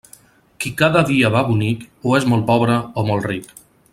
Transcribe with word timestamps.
Qui 0.63 0.71
cada 0.79 1.03
dia 1.09 1.29
va 1.35 1.43
bonic, 1.51 1.85
o 2.13 2.17
és 2.23 2.27
molt 2.33 2.49
pobre 2.51 2.81
o 3.03 3.07
molt 3.13 3.31
ric. 3.35 3.55